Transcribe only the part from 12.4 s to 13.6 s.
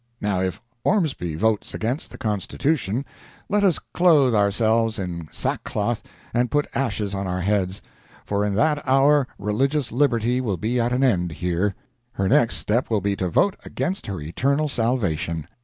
step will be to vote